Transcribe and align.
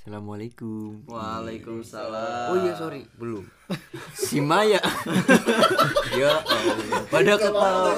Assalamualaikum. 0.00 1.04
Waalaikumsalam. 1.12 2.48
Oh 2.48 2.56
iya 2.64 2.72
sorry 2.72 3.04
belum. 3.20 3.44
Si 4.16 4.40
Maya. 4.40 4.80
ya 6.16 6.40
Allah. 6.40 7.04
Pada 7.12 7.36
ketawa. 7.36 7.92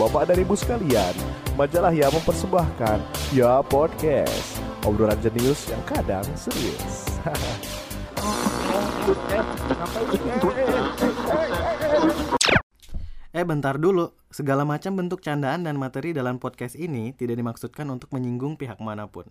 Bapak 0.00 0.32
dan 0.32 0.40
Ibu 0.40 0.56
sekalian, 0.56 1.12
majalah 1.60 1.92
yang 1.92 2.08
mempersembahkan 2.16 2.96
Ya 3.36 3.60
Podcast 3.60 4.56
Obrolan 4.88 5.20
jenius 5.20 5.68
yang 5.68 5.84
kadang 5.84 6.24
serius 6.32 7.04
Eh 13.36 13.44
bentar 13.44 13.76
dulu, 13.76 14.16
segala 14.32 14.64
macam 14.64 14.96
bentuk 14.96 15.20
candaan 15.20 15.68
dan 15.68 15.76
materi 15.76 16.16
dalam 16.16 16.40
podcast 16.40 16.72
ini 16.72 17.12
tidak 17.12 17.36
dimaksudkan 17.36 17.84
untuk 17.92 18.08
menyinggung 18.16 18.56
pihak 18.56 18.80
mana 18.80 19.12
pun. 19.12 19.28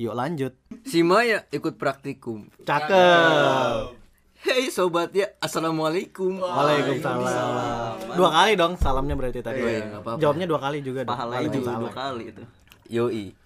Yuk 0.00 0.16
lanjut. 0.16 0.56
Si 0.88 1.04
Maya 1.04 1.44
ikut 1.52 1.76
praktikum. 1.76 2.48
Cakep. 2.64 3.92
Hei 4.40 4.72
sobat 4.72 5.12
ya, 5.12 5.28
assalamualaikum. 5.44 6.40
Waalaikumsalam. 6.40 8.16
Dua 8.16 8.30
kali 8.32 8.56
dong 8.56 8.80
salamnya 8.80 9.12
berarti 9.12 9.44
tadi. 9.44 9.60
Iya, 9.60 10.00
apa-apa. 10.00 10.16
Jawabnya 10.16 10.48
dua 10.48 10.56
kali 10.56 10.80
juga. 10.80 11.04
Pahalanya 11.04 11.52
juga 11.52 11.76
dua 11.76 11.92
kali 11.92 12.32
itu. 12.32 12.42
Yoi. 12.88 13.36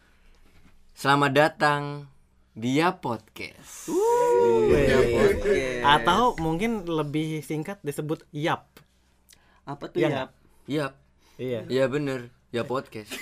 Selamat 0.94 1.34
datang 1.34 2.06
dia 2.54 2.94
podcast. 2.94 3.90
Wih. 3.90 4.94
Oke. 5.34 5.82
Atau 5.82 6.38
mungkin 6.38 6.86
lebih 6.86 7.42
singkat 7.42 7.82
disebut 7.82 8.22
YAP. 8.30 8.62
Apa 9.66 9.90
tuh 9.90 9.98
Iya 9.98 10.06
ya? 10.06 10.10
nggak? 10.14 10.30
Iya, 10.70 10.86
Iya. 11.34 11.60
iya 11.66 11.84
bener. 11.90 12.30
Ya 12.54 12.62
podcast. 12.62 13.10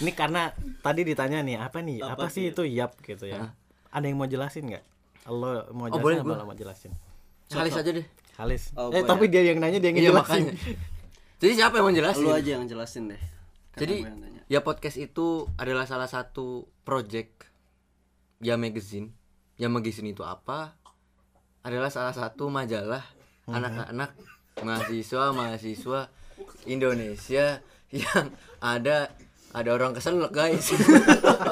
Ini 0.00 0.12
karena 0.16 0.56
tadi 0.80 1.04
ditanya 1.04 1.44
nih 1.44 1.60
apa 1.60 1.84
nih? 1.84 2.00
Apa, 2.00 2.24
Apa 2.24 2.32
sih 2.32 2.48
itu 2.48 2.64
YAP 2.64 2.96
gitu 3.04 3.28
ya? 3.28 3.52
Ada 3.92 4.08
yang 4.08 4.16
mau 4.16 4.24
jelasin 4.24 4.72
nggak? 4.72 4.84
Lo 5.28 5.68
mau 5.76 5.92
Oh, 5.92 6.00
jelasin 6.00 6.00
boleh, 6.00 6.16
apa 6.16 6.24
boleh. 6.24 6.40
lo 6.40 6.44
mau 6.48 6.56
jelasin? 6.56 6.92
Sekali 7.44 7.68
saja 7.68 7.92
deh. 7.92 8.06
Halis. 8.40 8.72
Oh, 8.72 8.88
eh 8.88 9.04
tapi 9.04 9.28
ya. 9.28 9.36
dia 9.36 9.52
yang 9.52 9.60
nanya 9.60 9.78
dia 9.78 9.92
yang 9.92 10.00
Iya 10.00 10.08
ngejelasin. 10.16 10.48
makanya. 10.48 10.52
Jadi 11.36 11.52
siapa 11.52 11.74
yang 11.76 11.84
mau 11.84 11.94
jelasin? 11.94 12.24
Lu 12.24 12.32
aja 12.32 12.50
yang 12.56 12.64
jelasin 12.64 13.02
deh. 13.12 13.20
Karena 13.76 13.80
Jadi 13.84 13.96
ya 14.48 14.64
podcast 14.64 14.96
itu 14.96 15.44
adalah 15.60 15.84
salah 15.84 16.08
satu 16.08 16.64
project 16.88 17.44
ya 18.40 18.56
magazine. 18.56 19.12
Ya 19.60 19.68
magazine 19.68 20.08
itu 20.08 20.24
apa? 20.24 20.72
Adalah 21.60 21.92
salah 21.92 22.16
satu 22.16 22.48
majalah 22.48 23.04
anak-anak 23.44 24.16
mahasiswa 24.60 25.32
mahasiswa 25.32 26.00
Indonesia 26.66 27.64
yang 27.88 28.26
ada 28.58 29.08
ada 29.52 29.70
orang 29.70 29.92
keselak 29.92 30.32
guys. 30.32 30.72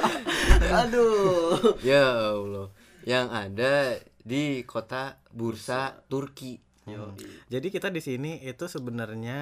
Aduh. 0.81 1.77
ya 1.81 2.33
Allah. 2.33 2.69
Yang 3.05 3.27
ada 3.29 3.73
di 4.21 4.63
kota 4.65 5.17
Bursa 5.29 6.05
Turki. 6.07 6.61
Yo. 6.89 7.13
Jadi 7.47 7.69
kita 7.69 7.89
di 7.89 8.01
sini 8.01 8.41
itu 8.41 8.65
sebenarnya 8.67 9.41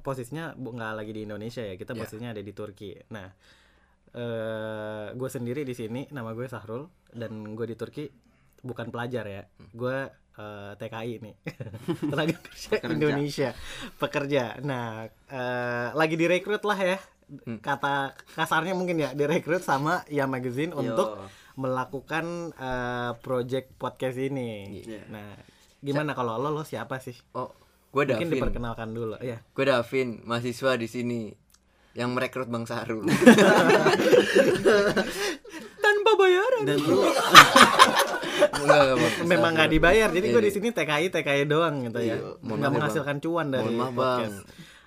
posisinya 0.00 0.56
bu- 0.56 0.72
nggak 0.74 0.92
lagi 0.98 1.12
di 1.12 1.22
Indonesia 1.22 1.62
ya, 1.62 1.76
kita 1.76 1.92
Ya. 1.94 1.98
posisinya 2.00 2.30
ada 2.32 2.42
di 2.42 2.52
Turki. 2.52 2.96
Nah, 3.12 3.28
eh 4.12 5.06
gue 5.12 5.28
sendiri 5.28 5.62
di 5.62 5.72
sini, 5.72 6.08
nama 6.10 6.32
gue 6.32 6.48
Sahrul 6.48 6.88
dan 7.12 7.54
gue 7.54 7.66
di 7.66 7.76
Turki 7.76 8.08
bukan 8.62 8.88
pelajar 8.88 9.24
ya, 9.26 9.42
gue 9.70 9.98
eh, 10.36 10.72
TKI 10.76 11.14
nih, 11.20 11.34
tenaga 12.10 12.36
kerja 12.40 12.72
Indonesia, 12.88 13.50
pekerja. 13.96 14.58
Nah, 14.64 15.06
eh, 15.08 15.88
lagi 15.92 16.16
direkrut 16.16 16.62
lah 16.64 16.78
ya, 16.78 16.98
kata 17.60 18.12
kasarnya 18.36 18.76
mungkin 18.76 19.00
ya 19.00 19.16
direkrut 19.16 19.64
sama 19.64 20.04
ya 20.08 20.28
magazine 20.28 20.72
untuk 20.72 21.16
melakukan 21.56 22.52
eh, 22.56 23.12
project 23.20 23.76
podcast 23.76 24.16
ini. 24.16 24.82
Iya. 24.84 25.04
Nah, 25.12 25.36
gimana 25.82 26.16
kalau 26.16 26.38
lo 26.40 26.48
lo 26.48 26.64
siapa 26.64 26.96
sih? 27.00 27.16
Oh, 27.36 27.52
gue 27.92 28.08
Mungkin 28.08 28.28
Davin. 28.28 28.40
diperkenalkan 28.40 28.88
dulu. 28.92 29.16
Ya. 29.20 29.44
Gue 29.52 29.64
Davin, 29.68 30.24
mahasiswa 30.24 30.80
di 30.80 30.88
sini 30.88 31.20
yang 31.92 32.16
merekrut 32.16 32.48
Bang 32.48 32.64
Sarul. 32.64 33.04
Tanpa 35.84 36.10
bayaran. 36.16 36.64
Dan 36.64 36.78
lu 36.80 37.04
Enggak, 38.52 38.80
enggak, 38.84 38.96
Bang. 39.00 39.14
Memang 39.32 39.50
nggak 39.56 39.70
dibayar, 39.72 40.08
jadi 40.12 40.26
gue 40.28 40.42
Iya, 40.42 40.48
di 40.48 40.52
sini 40.52 40.68
TKI 40.70 41.06
TKI 41.08 41.44
doang 41.48 41.74
gitu 41.88 41.98
ya. 42.04 42.16
mohon 42.44 42.60
Nggak 42.60 42.70
maaf, 42.70 42.76
menghasilkan 42.76 43.16
cuan 43.24 43.46
dari 43.48 43.72
maaf, 43.72 43.92
podcast. 43.96 44.38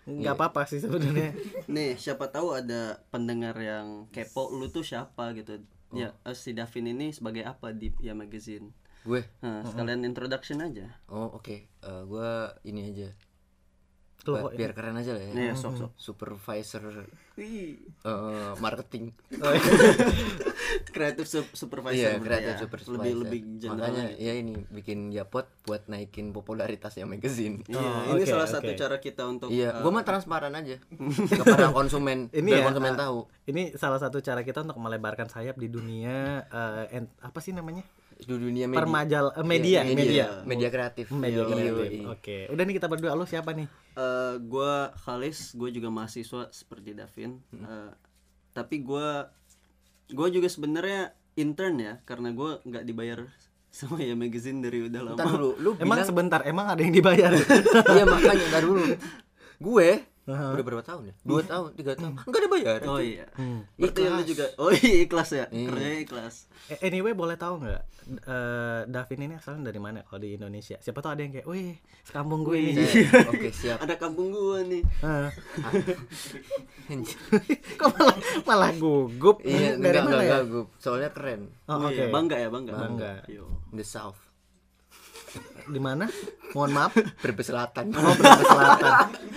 Nggak 0.05 0.33
apa-apa 0.37 0.61
sih 0.69 0.79
sebenarnya. 0.79 1.33
nih 1.73 1.97
siapa 1.97 2.29
tahu 2.29 2.53
ada 2.53 3.01
pendengar 3.09 3.57
yang 3.57 4.05
kepo 4.13 4.53
lu 4.53 4.69
tuh 4.69 4.85
siapa 4.85 5.33
gitu. 5.33 5.65
Ya, 5.93 6.13
eh, 6.27 6.35
si 6.37 6.53
Davin 6.53 6.91
ini 6.91 7.09
sebagai 7.09 7.41
apa 7.47 7.73
di 7.73 7.89
ya 8.03 8.13
magazine? 8.13 8.69
Gue. 9.05 9.21
Nah, 9.45 9.61
sekalian 9.65 10.01
introduction 10.01 10.65
aja. 10.65 10.89
Oh, 11.09 11.37
oke. 11.37 11.69
Eh, 11.69 12.01
gue 12.09 12.31
ini 12.65 12.89
aja. 12.89 13.09
Loh, 14.27 14.49
Biar, 14.49 14.57
biar 14.57 14.71
keren 14.73 14.95
aja 14.95 15.11
lah 15.11 15.21
ya. 15.21 15.31
Nih, 15.31 15.53
sok 15.53 15.73
sok. 15.75 15.91
Supervisor 15.95 16.81
eh, 17.35 17.77
marketing. 18.57 19.13
Kreatif 20.87 21.25
sup- 21.25 21.53
supervisor. 21.53 21.95
Iya, 21.95 22.19
kreatif 22.19 22.53
ya. 22.53 22.59
supervisor. 22.59 22.93
Lebih 22.95 23.13
lebih 23.21 23.39
general 23.59 23.79
Makanya 23.85 24.05
gitu. 24.09 24.23
ya 24.23 24.33
ini 24.35 24.53
bikin 24.69 24.99
Japot 25.11 25.45
buat 25.63 25.85
naikin 25.85 26.31
popularitasnya 26.31 27.05
magazine. 27.05 27.61
Iya, 27.65 27.77
Oh, 27.77 28.15
ini 28.15 28.23
oke, 28.23 28.27
salah 28.27 28.47
oke. 28.47 28.55
satu 28.55 28.71
cara 28.73 28.97
kita 28.97 29.23
untuk 29.25 29.49
Iya, 29.51 29.69
eh, 29.71 29.81
gue 29.81 29.91
mah 29.91 30.03
transparan 30.03 30.53
aja 30.53 30.77
kepada 31.39 31.69
konsumen, 31.71 32.31
Ini 32.31 32.41
biar 32.41 32.59
ya, 32.59 32.65
konsumen 32.65 32.93
ah, 32.93 32.99
tahu 32.99 33.17
Ini 33.45 33.63
salah 33.75 33.99
satu 33.99 34.17
cara 34.19 34.41
kita 34.41 34.63
untuk 34.63 34.77
melebarkan 34.77 35.27
sayap 35.27 35.55
di 35.55 35.67
dunia 35.67 36.45
eh, 36.45 36.85
en- 36.95 37.13
apa 37.19 37.39
sih 37.39 37.51
namanya? 37.51 37.83
Di 38.17 38.31
dunia 38.31 38.65
media. 38.65 38.79
Permajal 38.79 39.25
eh, 39.31 39.43
media, 39.43 39.79
Iya, 39.81 39.91
media. 39.93 40.25
media 40.43 40.69
kreatif. 40.69 41.11
Media 41.11 41.41
Iya, 41.41 41.51
kreatif. 41.51 41.91
iya. 41.91 42.05
Oke. 42.07 42.37
Udah 42.47 42.63
nih 42.63 42.75
kita 42.75 42.87
berdua 42.87 43.11
lo 43.11 43.23
siapa 43.23 43.51
nih? 43.51 43.67
eh 43.93 44.35
gua 44.41 44.91
Khalis, 44.97 45.53
gue 45.53 45.69
juga 45.69 45.87
mahasiswa 45.87 46.47
seperti 46.49 46.91
Davin. 46.91 47.39
Eh, 47.53 47.91
tapi 48.51 48.79
gua 48.79 49.31
gua 50.07 50.27
juga 50.27 50.45
sebenarnya 50.45 51.11
intern 51.35 51.75
ya, 51.77 51.93
karena 52.01 52.31
gua 52.31 52.59
nggak 52.61 52.83
dibayar 52.83 53.19
sama 53.71 53.99
ya 53.99 54.15
magazine 54.15 54.59
dari 54.59 54.83
udah 54.83 55.01
lama. 55.01 55.15
Ntar 55.15 55.27
dulu, 55.29 55.49
lu 55.57 55.69
Emang 55.75 55.99
bilang 55.99 56.07
sebentar, 56.07 56.39
emang 56.43 56.67
ada 56.67 56.79
yang 56.79 56.91
dibayar? 56.91 57.31
iya 57.93 58.03
makanya 58.03 58.45
ntar 58.49 58.63
dulu. 58.63 58.83
Gue 59.65 60.03
udah 60.25 60.57
berapa 60.59 60.81
tahun 60.81 61.09
ya? 61.09 61.15
Dua 61.21 61.41
tahun, 61.41 61.69
tiga 61.73 61.93
tahun. 61.93 62.17
Enggak 62.19 62.39
ada 62.39 62.49
bayar. 62.49 62.79
Oh 62.85 62.97
iya. 62.97 63.29
Hmm. 63.33 63.61
Ikhlas. 63.75 64.25
juga 64.25 64.45
Oh 64.57 64.69
iya 64.69 64.95
ikhlas 65.01 65.29
ya. 65.31 65.45
Iya. 65.47 65.69
Kerjanya 65.69 65.99
ikhlas. 66.01 66.35
Eh, 66.67 66.77
Anyway, 66.81 67.13
boleh 67.13 67.35
tahu 67.35 67.61
nggak 67.61 67.81
eh, 68.25 68.81
Davin 68.85 69.21
ini 69.21 69.33
asalnya 69.35 69.69
dari 69.69 69.77
mana 69.77 70.01
kalau 70.01 70.17
di 70.19 70.33
Indonesia? 70.33 70.77
Siapa 70.77 70.97
tahu 70.97 71.13
ada 71.13 71.21
yang 71.21 71.29
kayak, 71.31 71.45
wih, 71.45 71.77
sekampung 72.01 72.41
gue 72.41 72.57
ini. 72.57 72.81
Eh, 72.81 73.05
Oke, 73.31 73.49
siap. 73.51 73.77
Ada 73.79 73.95
kampung 73.95 74.29
gua 74.29 74.61
nih. 74.61 74.81
Hah. 74.99 75.29
Kok 77.77 77.89
malah, 77.91 78.17
malah 78.43 78.71
gugup? 78.73 79.41
Iya, 79.41 79.77
dari 79.77 79.97
enggak 79.97 80.03
mana 80.03 80.21
enggak 80.21 80.41
ya? 80.41 80.49
gue. 80.49 80.63
Soalnya 80.77 81.09
keren. 81.11 81.41
Oh, 81.65 81.77
Oh, 81.77 81.85
oke. 81.85 81.93
iya, 81.93 82.05
bangga 82.09 82.37
ya, 82.37 82.49
bangga. 82.49 82.73
Bangga. 82.73 83.11
Yo. 83.27 83.45
The 83.69 83.83
South. 83.83 84.17
Di 85.65 85.77
mana? 85.77 86.07
Mohon 86.53 86.71
maaf. 86.71 86.93
Brebes 87.19 87.45
Selatan. 87.45 87.91
Oh, 87.91 88.13
Brebes 88.15 88.47
Selatan. 88.47 88.93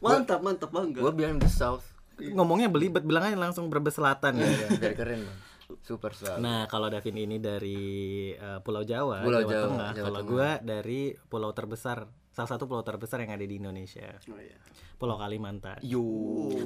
Mantap, 0.00 0.40
mantap 0.40 0.70
bangga. 0.72 1.00
Gue 1.04 1.12
bilang 1.12 1.36
The 1.36 1.50
South. 1.52 1.84
Ngomongnya 2.20 2.68
belibet, 2.68 3.04
bilang 3.04 3.28
aja 3.28 3.36
langsung 3.36 3.68
Brebes 3.72 3.96
Selatan 3.96 4.40
ya. 4.40 4.48
Biar 4.76 4.92
keren, 4.96 5.24
Bang. 5.24 5.38
Super 5.84 6.12
South. 6.16 6.42
Nah, 6.42 6.66
kalau 6.66 6.90
Davin 6.90 7.14
ini 7.14 7.38
dari 7.38 8.32
eh, 8.34 8.58
Pulau 8.60 8.82
Jawa, 8.82 9.22
Pulau 9.22 9.42
Jawa, 9.44 9.52
Jawa, 9.52 9.64
Tengah. 9.70 9.90
Jawa 9.94 10.06
Kalau 10.10 10.20
gua 10.26 10.48
dari 10.58 11.14
pulau 11.30 11.50
terbesar, 11.54 12.10
salah 12.34 12.50
satu 12.50 12.66
pulau 12.66 12.82
terbesar 12.82 13.22
yang 13.22 13.38
ada 13.38 13.46
di 13.46 13.56
Indonesia, 13.60 14.18
Oh 14.28 14.40
iya. 14.40 14.56
Pulau 15.00 15.16
Kalimantan. 15.16 15.80
Yo, 15.80 16.04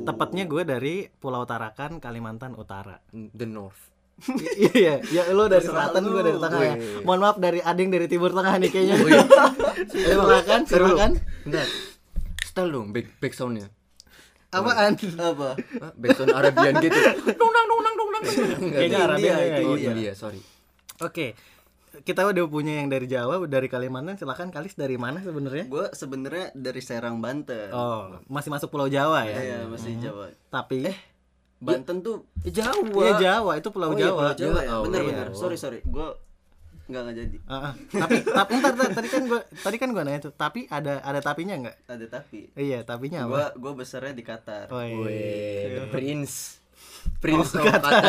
Tepatnya 0.02 0.42
gue 0.50 0.66
dari 0.66 1.06
Pulau 1.06 1.46
Tarakan, 1.46 2.02
Kalimantan 2.02 2.58
Utara. 2.58 2.98
The 3.14 3.46
North. 3.46 3.94
iya, 4.75 5.02
ya 5.10 5.26
lo 5.34 5.46
dari 5.50 5.62
Terserah 5.62 5.90
selatan, 5.90 6.02
gue 6.06 6.22
dari 6.22 6.38
tengah 6.38 6.60
ya. 6.62 6.75
Mohon 7.06 7.20
maaf 7.22 7.38
dari 7.38 7.58
Ading 7.62 7.88
dari 7.94 8.06
timur 8.10 8.31
tengah 8.34 8.58
nih 8.58 8.70
kayaknya. 8.75 8.94
Oh, 8.98 9.06
iya. 9.10 9.26
silakan, 9.90 10.60
silakan. 10.66 11.10
Bentar. 11.46 11.94
Style 12.54 12.70
dong 12.70 12.94
back 12.94 13.18
back 13.18 13.34
soundnya. 13.34 13.66
Apaan? 14.54 14.94
Apa? 14.94 15.58
Back 15.98 16.14
sound 16.14 16.30
Arabian 16.30 16.78
gitu. 16.78 16.94
Dong 17.34 17.50
dong 17.50 17.66
dong 17.66 17.80
dong 17.82 18.10
dong. 18.14 18.24
Kayaknya 18.70 18.78
India 18.86 19.02
Arabian 19.02 19.34
ya, 19.34 19.46
itu, 19.58 19.66
Oh, 19.66 19.74
iya. 19.74 19.90
India, 19.90 20.12
sorry. 20.14 20.38
Oke. 21.02 21.34
Kita 22.06 22.22
udah 22.22 22.46
punya 22.46 22.78
yang 22.78 22.86
dari 22.86 23.10
Jawa, 23.10 23.42
dari 23.50 23.66
Kalimantan. 23.66 24.14
Silakan 24.14 24.54
Kalis 24.54 24.78
dari 24.78 24.94
mana 24.94 25.18
sebenarnya? 25.18 25.66
Gua 25.66 25.90
sebenarnya 25.90 26.54
dari 26.54 26.78
Serang 26.78 27.18
Banten. 27.18 27.74
Oh, 27.74 28.22
masih 28.30 28.54
masuk 28.54 28.70
Pulau 28.70 28.86
Jawa 28.86 29.26
ya. 29.26 29.34
Iya, 29.34 29.58
masih 29.66 29.98
Jawa. 29.98 30.30
Tapi 30.46 30.94
Banten 31.58 32.06
tuh 32.06 32.22
Jawa. 32.46 32.86
Iya 32.86 33.14
Jawa, 33.18 33.52
itu 33.58 33.68
Pulau 33.74 33.90
Oh 33.90 33.98
iya, 33.98 34.06
Jawa. 34.06 34.18
Pulau 34.22 34.34
Jawa 34.38 34.60
ya. 34.62 34.70
Oh, 34.78 34.82
Bener 34.86 35.00
iya. 35.02 35.08
bener. 35.10 35.26
Sorry 35.34 35.58
sorry. 35.58 35.82
Gua 35.82 36.14
Enggak 36.84 37.00
enggak 37.02 37.16
jadi. 37.16 37.36
Ah. 37.46 37.72
tapi 37.88 38.14
tapi 38.22 38.52
ntar, 38.54 38.72
ntar, 38.75 38.88
tadi 38.92 39.08
kan 39.08 39.22
gua 39.25 39.40
tadi 39.40 39.76
kan 39.76 39.88
gua 39.90 40.02
nanya 40.02 40.20
tuh 40.20 40.32
tapi 40.32 40.69
ada 40.69 41.00
ada 41.00 41.19
tapinya 41.19 41.54
nggak 41.58 41.76
Ada 41.86 42.06
tapi. 42.10 42.52
iya 42.54 42.82
tapinya 42.82 43.25
apa 43.25 43.31
Gua 43.31 43.44
gua 43.56 43.72
besarnya 43.75 44.12
di 44.12 44.20
Qatar. 44.20 44.69
oh, 44.69 44.84
iya. 45.04 45.88
Prince 45.88 46.60
prince 47.19 47.52
of 47.52 47.60
Qatar 47.62 47.92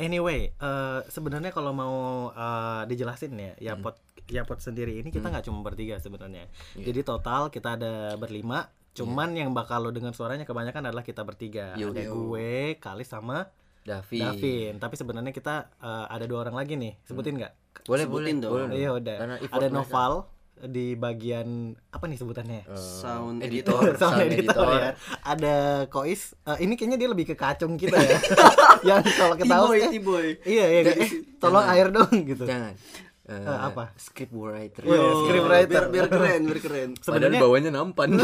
Anyway, 0.00 0.50
eh, 0.50 1.00
sebenarnya 1.06 1.50
kalau 1.50 1.70
mau 1.72 1.96
eh, 2.30 2.82
dijelasin 2.86 3.32
ya, 3.32 3.52
ya 3.60 3.72
Hmm. 3.72 3.84
pot 3.84 3.96
ya 4.26 4.42
pot 4.42 4.58
sendiri 4.58 4.94
ini 4.96 5.08
kita 5.08 5.26
nggak 5.26 5.44
cuma 5.44 5.60
bertiga 5.60 5.98
sebenarnya. 5.98 6.46
Iya. 6.74 6.84
Jadi 6.86 7.00
total 7.02 7.48
kita 7.48 7.74
ada 7.74 7.92
berlima. 8.16 8.66
Cuman 8.90 9.32
yang 9.32 9.50
bakal 9.50 9.80
lo 9.80 9.90
dengar 9.90 10.10
suaranya 10.10 10.42
kebanyakan 10.42 10.82
adalah 10.84 11.02
kita 11.02 11.22
bertiga. 11.22 11.74
Yo. 11.74 11.90
ada 11.90 12.00
Yo. 12.00 12.10
gue, 12.12 12.74
Kalis 12.76 13.06
sama 13.08 13.46
Davi 13.90 14.20
Davin. 14.22 14.74
Tapi 14.78 14.94
sebenarnya 14.94 15.32
kita 15.34 15.54
eh, 15.82 16.06
ada 16.06 16.24
dua 16.30 16.46
orang 16.46 16.54
lagi 16.54 16.78
nih. 16.78 16.94
Sebutin 17.02 17.34
nggak? 17.42 17.52
boleh 17.86 18.04
Sebutin 18.06 18.36
boleh 18.38 18.42
dong. 18.42 18.52
boleh 18.70 18.78
Iya 18.78 18.90
udah. 18.94 19.16
Ada. 19.50 19.66
Noval 19.70 20.12
di 20.60 20.92
bagian 20.92 21.72
apa 21.88 22.04
nih 22.04 22.18
sebutannya? 22.20 22.62
Eh, 22.68 22.76
Sound 22.76 23.40
editor 23.40 23.80
Sound 24.00 24.20
sound 24.20 24.20
editor, 24.28 24.60
editor 24.60 24.68
ya. 24.76 24.90
Ada 25.24 25.56
Kois. 25.88 26.36
Eh, 26.46 26.68
ini 26.68 26.76
kayaknya 26.76 26.98
dia 27.00 27.08
lebih 27.08 27.32
ke 27.32 27.34
kacung 27.34 27.74
kita 27.80 27.96
ya. 27.96 28.18
yang 28.94 29.00
kalau 29.02 29.34
eh, 29.34 29.88
T-boy. 29.88 30.26
Iya, 30.44 30.64
iya. 30.68 30.80
Eh, 30.94 31.10
tolong 31.40 31.64
jangan. 31.64 31.74
air 31.74 31.88
dong 31.88 32.12
gitu. 32.28 32.44
jangan 32.46 32.76
Eh, 33.30 33.46
apa? 33.46 33.94
script 33.94 34.32
writer 34.32 34.82
Yo, 34.82 34.98
script 35.22 35.46
writer. 35.46 35.86
Biar, 35.86 35.86
biar 35.88 36.06
keren, 36.08 36.42
biar 36.44 36.58
keren. 36.58 36.90
Sebenarnya 37.06 37.38
bawahnya 37.38 37.70
nampan 37.70 38.10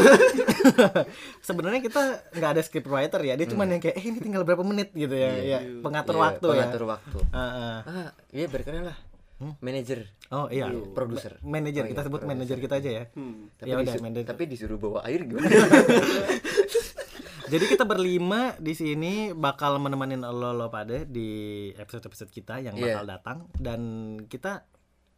sebenarnya 1.39 1.79
kita 1.79 2.01
nggak 2.29 2.51
ada 2.51 2.61
script 2.61 2.85
writer 2.85 3.21
ya. 3.21 3.33
Dia 3.33 3.47
cuma 3.47 3.63
yang 3.63 3.79
kayak 3.79 3.95
eh 3.95 4.05
ini 4.05 4.19
tinggal 4.19 4.43
berapa 4.43 4.61
menit 4.61 4.91
gitu 4.91 5.11
ya. 5.11 5.31
ya 5.37 5.59
pengatur 5.79 6.13
Iya, 6.13 6.21
waktu 6.21 6.47
pengatur 6.49 6.81
ya. 6.81 6.87
waktu 6.89 7.17
Ah, 7.29 7.39
ah. 7.39 7.77
ah 7.83 8.09
iya 8.29 8.45
berkeren 8.45 8.83
lah 8.83 8.97
manajer 9.59 10.09
Oh 10.27 10.49
iya. 10.49 10.65
produser 10.91 11.37
Manajer 11.39 11.85
Oh, 11.85 11.87
kita 11.87 11.95
iya, 11.95 12.07
sebut 12.09 12.19
produser. 12.19 12.31
manajer 12.33 12.57
kita 12.57 12.75
aja 12.75 12.89
ya. 12.91 13.03
Hmm. 13.13 13.47
tapi, 13.53 13.63
Ya 13.63 13.75
udah, 13.75 13.85
disu- 13.87 14.03
manajer. 14.03 14.25
tapi 14.25 14.43
disuruh 14.45 14.75
bawa 14.75 14.99
air 15.03 15.23
gimana 15.23 15.47
Jadi 17.47 17.63
kita 17.65 17.87
berlima 17.87 18.59
di 18.59 18.73
sini 18.73 19.13
bakal 19.31 19.79
menemani 19.79 20.19
lo 20.19 20.51
lo 20.51 20.67
pada 20.67 21.07
di 21.07 21.29
episode-episode 21.71 22.27
kita 22.27 22.59
yang 22.59 22.75
Iya. 22.75 22.91
bakal 22.91 23.05
datang 23.07 23.37
dan 23.55 23.81
kita 24.25 24.67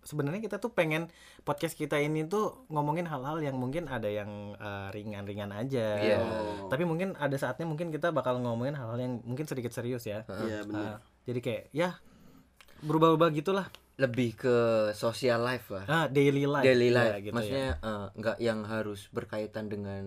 sebenarnya 0.10 0.42
kita 0.42 0.58
tuh 0.58 0.70
pengen 0.70 1.06
podcast 1.40 1.74
kita 1.74 1.96
ini 1.96 2.26
tuh 2.26 2.66
ngomongin 2.68 3.06
hal-hal 3.06 3.38
yang 3.40 3.56
mungkin 3.56 3.86
ada 3.86 4.10
yang 4.10 4.58
eh, 4.58 4.88
ringan-ringan 4.90 5.54
aja. 5.54 5.88
Iya. 5.96 6.18
Tapi 6.66 6.84
mungkin 6.84 7.14
ada 7.16 7.36
saatnya 7.36 7.64
mungkin 7.64 7.90
kita 7.90 8.10
bakal 8.10 8.42
ngomongin 8.42 8.74
hal-hal 8.74 8.98
yang 8.98 9.22
mungkin 9.22 9.46
sedikit 9.46 9.70
serius 9.70 10.04
ya. 10.04 10.26
Iya, 10.26 10.60
Ah, 10.60 10.66
benar. 10.66 10.96
jadi 11.24 11.40
kayak 11.40 11.64
ya 11.72 11.90
berubah-ubah 12.82 13.30
gitulah. 13.32 13.68
lebih 14.00 14.32
ke 14.34 14.56
social 14.96 15.44
life 15.44 15.68
lah 15.68 15.84
Ah, 15.86 16.06
daily 16.08 16.48
life. 16.48 16.64
daily 16.64 16.88
Ya, 16.88 16.96
life 16.96 17.16
gitu 17.20 17.28
ya. 17.28 17.36
maksudnya 17.36 17.70
eh, 17.78 18.06
nggak 18.16 18.38
yang 18.40 18.60
harus 18.64 19.12
berkaitan 19.12 19.68
dengan 19.68 20.04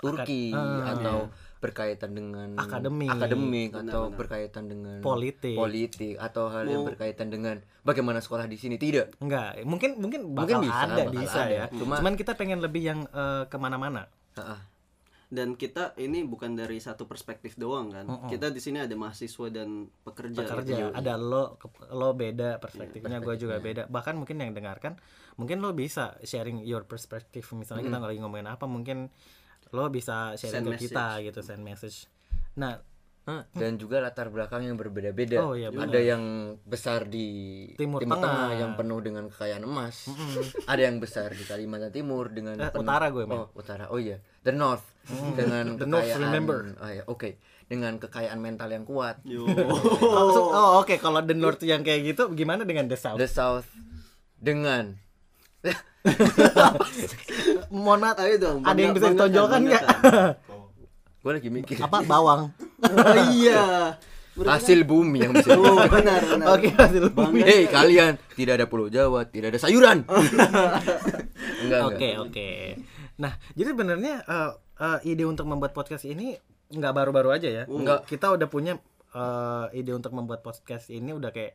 Turki 0.00 0.50
ah, 0.50 0.90
atau 0.90 1.28
berkaitan 1.60 2.10
dengan 2.10 2.56
Akademik. 2.56 3.12
akademik 3.12 3.70
Benar, 3.70 3.84
atau 3.84 4.02
benar. 4.06 4.16
berkaitan 4.16 4.64
dengan 4.64 4.96
Politik. 4.98 5.52
politik 5.54 6.16
atau 6.16 6.48
hal 6.48 6.64
yang 6.64 6.80
Mau- 6.80 6.88
berkaitan 6.88 7.28
dengan 7.28 7.56
bagaimana 7.80 8.18
sekolah 8.18 8.48
di 8.48 8.56
sini 8.56 8.74
tidak 8.74 9.12
Enggak, 9.20 9.60
mungkin 9.62 10.00
mungkin 10.00 10.24
Mungkin 10.26 10.56
bakal 10.56 10.64
bisa, 10.64 10.80
ada 10.82 10.94
bakal 11.04 11.12
bisa 11.14 11.40
ada. 11.42 11.52
ya. 11.52 11.64
Cuma- 11.70 12.00
Cuman 12.00 12.16
kita 12.16 12.32
pengen 12.32 12.58
lebih 12.58 12.82
yang 12.82 13.00
eh, 13.06 13.44
ke 13.44 13.56
mana-mana. 13.56 14.08
Ah. 14.34 14.64
Dan 15.30 15.54
kita 15.54 15.94
ini 15.94 16.24
bukan 16.24 16.58
dari 16.58 16.82
satu 16.82 17.06
perspektif 17.06 17.54
doang 17.54 17.92
kan. 17.92 18.02
Kita 18.26 18.50
di 18.50 18.58
sini 18.58 18.80
ada 18.80 18.90
mahasiswa 18.92 19.46
dan 19.46 19.86
pekerja. 20.02 20.42
kerja 20.42 20.74
gitu. 20.80 20.90
ada 20.90 21.14
lo 21.14 21.54
lo 21.88 22.10
beda 22.12 22.56
perspektifnya 22.56 23.20
gue 23.20 23.36
juga 23.36 23.60
beda 23.60 23.86
bahkan 23.86 24.16
mungkin 24.16 24.40
yang 24.40 24.50
dengarkan 24.50 24.98
mungkin 25.36 25.60
lo 25.60 25.70
bisa 25.70 26.18
sharing 26.20 26.64
your 26.64 26.82
perspective 26.82 27.46
misalnya 27.52 27.86
kita 27.86 27.98
lagi 28.00 28.18
ngomongin 28.18 28.48
apa 28.48 28.66
mungkin 28.66 29.06
lo 29.70 29.88
bisa 29.88 30.34
sharing 30.34 30.66
Send 30.66 30.66
ke 30.70 30.76
kita 30.82 31.06
gitu 31.22 31.40
send 31.40 31.62
message 31.62 32.06
nah 32.54 32.78
Ah, 33.22 33.44
dan 33.52 33.76
juga 33.76 34.00
latar 34.00 34.26
belakang 34.26 34.64
yang 34.64 34.74
berbeda-beda. 34.74 35.44
Oh, 35.44 35.52
iya, 35.52 35.68
ada 35.68 36.00
yang 36.00 36.18
besar 36.64 37.04
di 37.04 37.68
Timur 37.76 38.00
Tengah. 38.00 38.56
yang 38.56 38.74
penuh 38.74 38.96
dengan 38.98 39.28
kekayaan 39.28 39.62
emas. 39.62 40.08
Ada 40.64 40.88
yang 40.88 40.98
besar 40.98 41.28
di 41.30 41.44
Kalimantan 41.44 41.92
Timur 41.92 42.32
dengan 42.32 42.56
Eh, 42.58 42.72
penuh- 42.72 42.80
utara 42.82 43.06
gue, 43.06 43.28
men. 43.28 43.38
Oh, 43.38 43.46
utara. 43.54 43.86
Oh 43.86 44.00
iya, 44.00 44.18
the 44.40 44.50
North 44.50 44.82
dengan 45.36 45.76
The 45.76 45.84
North, 45.84 46.08
kekayaan. 46.08 46.26
remember. 46.26 46.58
Oh 46.74 46.90
iya, 46.90 47.04
oke. 47.06 47.36
Dengan 47.68 48.00
kekayaan 48.00 48.40
mental 48.40 48.72
yang 48.72 48.82
kuat. 48.82 49.20
Yo. 49.22 49.44
oh, 50.08 50.50
oh, 50.50 50.68
oke 50.80 50.96
kalau 50.96 51.20
the 51.20 51.36
north 51.36 51.60
yang 51.62 51.84
kayak 51.84 52.02
gitu 52.08 52.32
gimana 52.32 52.64
dengan 52.64 52.88
the 52.88 52.96
south 52.96 53.20
The 53.20 53.28
South 53.30 53.68
dengan 54.34 54.96
mohon 57.70 58.00
maaf 58.00 58.16
Ayo 58.18 58.36
dong, 58.36 58.58
ada 58.62 58.76
yang 58.76 58.92
bisa 58.92 59.12
ditonjolkan 59.12 59.60
nggak 59.62 59.84
gue 61.20 61.32
lagi 61.36 61.48
mikir 61.48 61.76
apa 61.78 62.00
bawang 62.00 62.48
Oh, 62.80 63.16
iya. 63.28 63.92
hasil 64.40 64.88
bumi 64.88 65.20
yang 65.20 65.36
bisa 65.36 65.52
Oh, 65.52 65.76
benar, 65.84 66.24
benar. 66.24 66.56
oke 66.56 66.68
hasil 66.72 67.12
bumi 67.12 67.44
Hei 67.44 67.68
kalian, 67.68 68.16
tidak 68.32 68.56
ada 68.56 68.64
pulau 68.64 68.88
Jawa, 68.88 69.28
tidak 69.28 69.52
ada 69.52 69.60
sayuran. 69.60 70.00
enggak, 71.62 71.80
Oke 71.84 72.08
enggak. 72.08 72.24
oke. 72.24 72.48
Nah 73.20 73.36
jadi 73.52 73.68
sebenarnya 73.68 74.14
eh, 74.24 74.50
eh, 74.80 74.98
ide 75.04 75.28
untuk 75.28 75.44
membuat 75.44 75.76
podcast 75.76 76.08
ini 76.08 76.40
nggak 76.72 76.92
baru-baru 76.94 77.36
aja 77.36 77.48
ya. 77.52 77.64
Enggak. 77.68 78.08
Kita 78.08 78.32
udah 78.32 78.48
punya 78.48 78.80
eh, 79.12 79.66
ide 79.76 79.92
untuk 79.92 80.16
membuat 80.16 80.40
podcast 80.40 80.88
ini 80.88 81.12
udah 81.12 81.28
kayak 81.28 81.52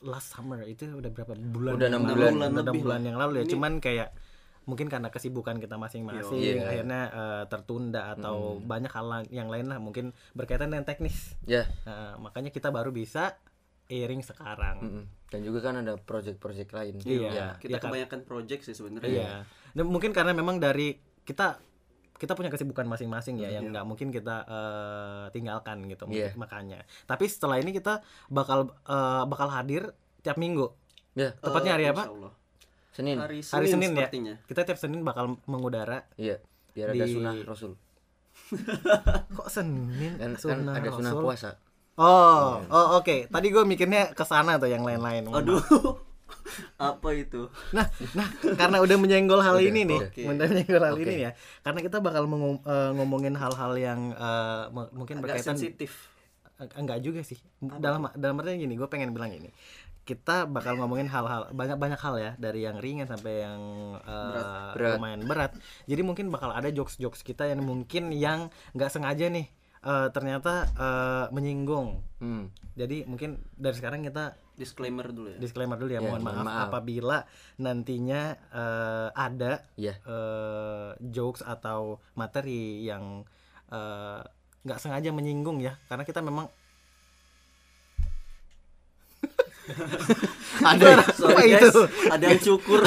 last 0.00 0.32
summer 0.32 0.64
itu 0.64 0.88
udah 0.88 1.08
berapa 1.08 1.32
bulan? 1.36 1.76
Udah 1.76 1.86
yang 1.86 1.94
enam 1.94 2.02
lalu? 2.04 2.14
bulan. 2.16 2.32
Udah 2.32 2.48
enam 2.50 2.54
lebih 2.66 2.80
bulan 2.82 2.94
lah. 2.96 3.06
yang 3.06 3.18
lalu 3.18 3.32
ya. 3.34 3.42
Ini- 3.42 3.52
Cuman 3.52 3.72
kayak 3.78 4.08
mungkin 4.64 4.88
karena 4.88 5.08
kesibukan 5.08 5.60
kita 5.60 5.76
masing-masing 5.76 6.40
Iya. 6.40 6.64
akhirnya 6.64 7.00
eh, 7.06 7.44
tertunda 7.46 8.02
atau 8.10 8.36
banyak 8.58 8.88
hal 8.88 9.06
yang 9.28 9.46
lain 9.46 9.68
lah 9.68 9.76
mungkin 9.76 10.10
berkaitan 10.32 10.68
dengan 10.68 10.82
teknis. 10.82 11.36
Ya, 11.44 11.68
Nah, 11.84 12.16
makanya 12.18 12.48
kita 12.48 12.68
baru 12.68 12.88
bisa 12.88 13.36
airing 13.86 14.20
sekarang. 14.20 14.80
mm-mm. 14.80 15.04
dan 15.24 15.42
juga 15.42 15.58
kan 15.60 15.74
ada 15.76 15.98
project-project 15.98 16.70
lain. 16.72 16.94
Iya. 17.02 17.28
Ya. 17.28 17.46
Kita 17.58 17.68
Ya, 17.68 17.78
kan? 17.78 17.90
kebanyakan 17.90 18.20
project 18.22 18.62
sih 18.62 18.72
sebenarnya. 18.72 19.10
Iya. 19.10 19.30
Dan 19.74 19.90
mungkin 19.90 20.10
karena 20.10 20.30
memang 20.30 20.56
dari 20.56 20.94
kita 21.20 21.58
kita 22.14 22.32
punya 22.32 22.46
kesibukan 22.46 22.86
masing-masing 22.86 23.36
ya 23.36 23.50
yang 23.50 23.68
nggak 23.68 23.82
mungkin 23.82 24.08
kita 24.08 24.44
eh, 24.44 25.24
tinggalkan 25.30 25.82
gitu 25.84 26.06
Iya. 26.06 26.30
makanya. 26.34 26.82
Tapi 27.04 27.26
setelah 27.26 27.58
ini 27.58 27.70
kita 27.70 28.00
bakal 28.28 28.70
eh, 28.84 29.22
bakal 29.24 29.48
hadir 29.48 29.90
tiap 30.20 30.36
minggu. 30.36 30.70
Ya, 31.14 31.30
Tepatnya 31.36 31.74
hari 31.74 31.86
Eh, 31.86 31.92
apa? 31.92 32.04
Allah. 32.06 32.32
Senin. 32.90 33.18
Hari 33.18 33.42
Senin, 33.42 33.54
Hari 33.54 33.66
Senin 33.66 33.90
ya. 33.90 33.96
sepertinya. 33.98 34.34
Kita 34.46 34.60
tiap 34.62 34.78
Senin 34.78 35.02
bakal 35.02 35.36
mengudara. 35.44 36.06
Iya, 36.14 36.38
biar 36.70 36.90
ada 36.90 37.04
Di- 37.04 37.12
sunah 37.12 37.34
Rasul. 37.42 37.72
Kok 39.36 39.48
Senin? 39.48 40.14
Kan, 40.14 40.32
kan 40.32 40.32
Sunnah 40.36 40.74
ada 40.74 40.90
sunah 40.90 41.12
Rasul? 41.12 41.22
puasa. 41.22 41.50
Oh, 41.94 42.58
oh 42.64 42.86
oke. 42.98 43.26
Tadi 43.28 43.46
gue 43.48 43.62
mikirnya 43.64 44.10
ke 44.10 44.22
sana 44.22 44.58
tuh 44.58 44.66
yang 44.66 44.82
lain-lain. 44.82 45.26
Aduh. 45.28 45.62
Apa 46.76 47.08
itu? 47.12 47.48
Nah, 47.70 47.86
nah 48.12 48.28
karena 48.54 48.78
udah 48.78 48.96
menyenggol 48.96 49.38
hal 49.38 49.56
Udah, 49.56 49.66
ini 49.66 49.80
nih, 49.84 50.00
oke. 50.00 50.22
udah 50.26 50.46
menyenggol 50.46 50.82
hal 50.82 50.94
Oke. 50.94 51.04
ini 51.04 51.14
ya. 51.20 51.30
Karena 51.60 51.80
kita 51.80 51.98
bakal 51.98 52.24
mengom- 52.24 52.62
eh, 52.62 52.90
ngomongin 52.92 53.34
hal-hal 53.34 53.72
yang 53.74 54.00
eh, 54.10 54.62
m- 54.68 54.92
mungkin 54.92 55.18
Agak 55.18 55.24
berkaitan 55.36 55.54
sensitif. 55.54 56.10
Enggak 56.54 56.98
juga 57.00 57.18
sih 57.20 57.36
dalam 57.60 58.06
dalam 58.14 58.38
artinya 58.38 58.54
gini 58.56 58.74
gue 58.74 58.86
pengen 58.86 59.10
bilang 59.10 59.26
gini 59.28 59.50
kita 60.04 60.44
bakal 60.46 60.76
ngomongin 60.76 61.08
hal-hal 61.08 61.48
banyak 61.50 61.74
banyak 61.74 61.96
hal 61.96 62.14
ya 62.14 62.32
dari 62.36 62.62
yang 62.62 62.76
ringan 62.76 63.08
sampai 63.08 63.42
yang 63.42 63.60
eh, 63.98 64.70
Berat. 64.72 64.94
lumayan 64.94 65.24
berat 65.24 65.50
jadi 65.82 66.04
mungkin 66.04 66.28
bakal 66.28 66.52
ada 66.52 66.68
jokes 66.68 66.94
jokes 66.94 67.20
kita 67.20 67.48
yang 67.48 67.58
mungkin 67.58 68.12
yang 68.12 68.52
nggak 68.70 68.86
sengaja 68.86 69.26
nih 69.26 69.50
eh, 69.82 70.08
ternyata 70.12 70.68
eh, 70.70 71.26
menyinggung 71.32 72.04
Hmm. 72.20 72.52
jadi 72.72 73.02
mungkin 73.04 73.42
dari 73.52 73.74
sekarang 73.74 74.00
kita 74.00 74.38
Disclaimer 74.54 75.10
dulu 75.10 75.28
ya. 75.28 75.38
disclaimer 75.38 75.74
dulu 75.74 75.90
ya, 75.90 75.98
Ya, 75.98 76.06
mohon 76.06 76.22
maaf, 76.22 76.40
maaf. 76.40 76.64
apabila 76.68 77.26
nantinya 77.56 78.22
eh, 78.48 79.08
ada 79.10 79.66
Ya. 79.74 79.98
eh, 79.98 80.90
jokes 81.04 81.42
atau 81.42 81.98
materi 82.14 82.82
yang 82.82 83.26
eh, 83.68 84.20
nggak 84.62 84.78
sengaja 84.78 85.10
menyinggung 85.10 85.58
ya 85.58 85.74
karena 85.86 86.02
kita 86.02 86.20
memang 86.20 86.46
Ada 90.62 91.00
guys, 91.18 91.62
itu? 91.66 91.82
ada 92.06 92.24
yang 92.26 92.40
cukur. 92.40 92.80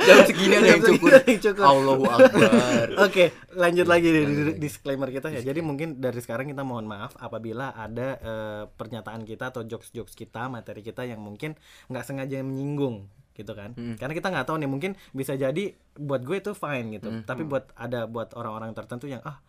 Jam 0.00 0.18
segini 0.24 0.54
ada 0.54 0.68
yang 0.68 0.82
cukur. 0.82 1.10
Cukur. 1.20 1.64
Allahu 1.64 2.04
Akbar. 2.04 2.86
Oke, 3.06 3.24
lanjut 3.52 3.84
lagi 3.84 4.08
di, 4.08 4.22
di- 4.24 4.56
disclaimer 4.58 5.08
kita 5.08 5.28
ya. 5.28 5.40
Jadi 5.40 5.60
mungkin 5.60 5.96
dari 5.96 6.18
sekarang 6.18 6.46
kita 6.46 6.60
mohon 6.60 6.84
maaf 6.84 7.14
apabila 7.16 7.70
ada 7.70 8.08
eh, 8.16 8.62
pernyataan 8.68 9.22
kita 9.22 9.48
atau 9.48 9.62
jokes-jokes 9.62 10.12
kita, 10.12 10.46
materi 10.46 10.80
kita 10.80 11.02
yang 11.02 11.18
mungkin 11.18 11.54
nggak 11.86 12.02
sengaja 12.02 12.40
menyinggung 12.40 13.06
gitu 13.32 13.52
kan. 13.52 13.72
Karena 13.94 14.12
kita 14.12 14.28
nggak 14.28 14.44
tahu 14.44 14.56
nih, 14.58 14.68
mungkin 14.68 14.92
bisa 15.10 15.32
jadi 15.32 15.72
buat 15.94 16.20
gue 16.20 16.36
itu 16.38 16.52
fine 16.52 16.94
gitu. 16.94 17.22
Tapi 17.22 17.42
buat 17.42 17.72
ada 17.74 18.04
buat 18.04 18.32
orang-orang 18.32 18.72
tertentu 18.72 19.06
yang 19.06 19.22
ah 19.22 19.40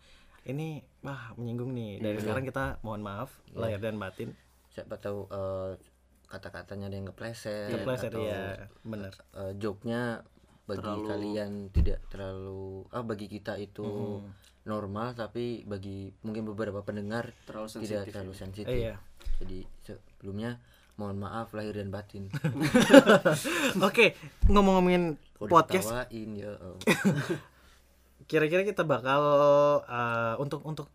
ini 0.42 0.80
wah 1.00 1.30
menyinggung 1.34 1.70
nih. 1.70 1.98
Dari 1.98 2.18
sekarang 2.18 2.42
kita 2.42 2.80
mohon 2.80 3.00
maaf 3.00 3.28
lahir 3.52 3.78
dan 3.78 3.94
batin. 3.94 4.32
Siapa 4.68 4.96
tahu 4.96 5.28
eh, 5.28 5.76
kata-katanya 6.24 6.88
ada 6.88 6.96
yang 6.96 7.06
kepleset 7.06 7.68
Kepleset 7.70 8.08
atau 8.08 8.24
ya, 8.24 8.64
bener. 8.80 9.12
eh, 9.36 9.52
joke-nya 9.54 10.24
bagi 10.64 10.78
Terlalu- 10.80 11.08
kalian 11.08 11.52
tidak 11.68 11.98
terlalu 12.06 12.86
ah 12.88 13.02
bagi 13.02 13.26
kita 13.26 13.56
itu 13.56 13.82
Hmm. 13.82 14.30
normal 14.62 15.12
tapi 15.12 15.62
bagi 15.62 16.14
mungkin 16.22 16.46
beberapa 16.46 16.80
pendengar 16.80 17.34
Terlalu 17.42 17.66
tidak 17.66 17.82
sensitif 18.06 18.12
terlalu 18.12 18.32
sensitif. 18.32 18.70
Iya. 18.72 18.94
Jadi 19.38 19.58
sebelumnya 19.82 20.62
mohon 20.94 21.18
maaf 21.18 21.50
lahir 21.50 21.74
dan 21.74 21.88
batin. 21.88 22.30
Oke, 23.88 24.14
ngomong-ngomongin 24.46 25.18
Udah 25.40 25.50
podcast, 25.50 25.88
ya. 25.88 26.52
oh. 26.62 26.78
kira-kira 28.30 28.62
kita 28.62 28.82
bakal 28.82 29.20
uh, 29.82 30.34
untuk 30.38 30.62
untuk 30.62 30.86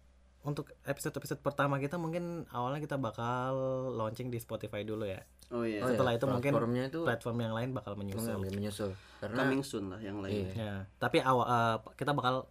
untuk 0.41 0.69
episode-episode 0.83 1.39
pertama 1.39 1.75
kita 1.77 1.97
mungkin 1.97 2.45
awalnya 2.49 2.79
kita 2.79 2.95
bakal 2.95 3.53
launching 3.91 4.27
di 4.27 4.37
Spotify 4.37 4.81
dulu 4.81 5.03
ya. 5.03 5.19
Oh 5.49 5.63
iya. 5.63 5.81
Oh, 5.81 5.89
Setelah 5.89 6.13
iya, 6.13 6.19
itu 6.19 6.25
mungkin 6.25 6.51
platformnya 6.51 6.83
itu 6.87 6.99
platform 7.03 7.37
yang 7.39 7.53
lain 7.53 7.69
bakal 7.71 7.93
menyusul. 7.95 8.37
menyusul 8.37 8.91
karena 9.17 9.37
Coming 9.37 9.63
soon 9.63 9.85
lah 9.89 9.99
yang 9.99 10.19
lain. 10.19 10.47
Iya. 10.47 10.53
Ya, 10.53 10.73
tapi 10.97 11.19
awal 11.19 11.45
uh, 11.45 11.77
kita 11.95 12.11
bakal 12.11 12.47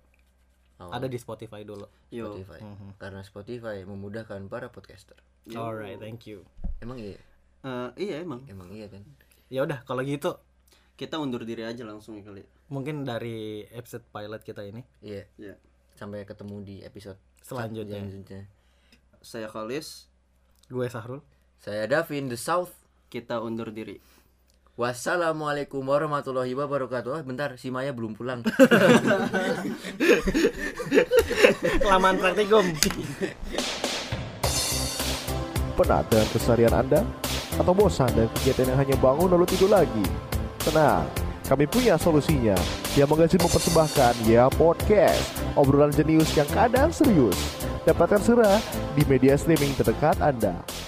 awal 0.76 0.93
ada 0.93 1.07
di 1.07 1.16
Spotify 1.16 1.62
dulu. 1.62 1.88
Yo. 2.09 2.37
Spotify. 2.37 2.61
Mhm. 2.61 2.88
Karena 2.97 3.21
Spotify 3.23 3.76
memudahkan 3.83 4.45
para 4.47 4.69
podcaster. 4.69 5.16
Yo. 5.45 5.57
Alright, 5.57 5.97
thank 5.97 6.26
you. 6.26 6.45
Emang 6.78 6.99
iya, 6.99 7.16
Eh, 7.62 7.88
iya 7.99 8.21
emang. 8.21 8.45
emang 8.47 8.69
iya 8.71 8.87
kan. 8.87 9.02
Ya 9.49 9.62
udah, 9.62 9.83
kalau 9.83 10.02
gitu 10.02 10.37
Kita 10.95 11.21
undur 11.21 11.45
diri 11.45 11.61
aja 11.61 11.85
langsung 11.85 12.16
ya 12.16 12.25
kali. 12.25 12.40
mungkin 12.66 13.05
dari 13.05 13.62
episode 13.69 14.02
pilot 14.09 14.40
kita 14.40 14.64
ini 14.64 14.81
Iya. 15.00 15.28
Ya. 15.37 15.55
Sampai 15.93 16.25
ketemu 16.25 16.61
di 16.61 16.76
episode 16.81 17.21
Selanjutnya. 17.46 18.02
selanjutnya. 18.02 18.42
Saya 19.22 19.46
Kalis, 19.46 20.10
gue 20.66 20.86
Sahrul. 20.90 21.22
Saya 21.62 21.86
Davin 21.86 22.26
the 22.26 22.34
South. 22.34 22.74
kita 23.06 23.38
undur 23.38 23.70
diri. 23.70 24.02
Wassalamualaikum 24.74 25.80
warahmatullahi 25.80 26.52
wabarakatuh. 26.58 27.10
Ah, 27.16 27.22
bentar, 27.22 27.54
si 27.54 27.70
Maya 27.70 27.94
belum 27.94 28.18
pulang. 28.18 28.42
Kelamaan 31.80 32.18
praktikum. 32.18 32.66
Penat 35.78 36.04
dengan 36.10 36.28
keseharian 36.34 36.74
Anda? 36.74 37.00
Atau 37.56 37.72
bosan 37.72 38.10
dengan 38.12 38.28
kegiatan 38.36 38.74
yang 38.74 38.78
hanya 38.84 38.96
bangun 38.98 39.32
lalu 39.32 39.46
tidur 39.48 39.70
lagi? 39.70 40.04
Tenang, 40.60 41.08
kami 41.46 41.64
punya 41.70 41.94
solusinya. 41.96 42.58
Yang 42.98 43.08
Magazine 43.14 43.46
mempersembahkan 43.46 44.12
Ya 44.26 44.50
Podcast, 44.50 45.45
obrolan 45.56 45.90
jenius 45.90 46.30
yang 46.36 46.48
kadang 46.52 46.92
serius. 46.92 47.36
Dapatkan 47.88 48.20
segera 48.22 48.60
di 48.94 49.02
media 49.08 49.34
streaming 49.34 49.75
terdekat 49.75 50.20
Anda. 50.22 50.86